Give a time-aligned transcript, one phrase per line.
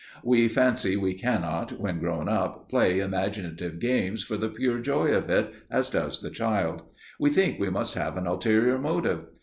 [0.23, 5.29] We fancy we cannot, when grown up, play imaginative games for the pure joy of
[5.29, 6.81] it, as does the child;
[7.19, 9.25] we think we must have an ulterior motive.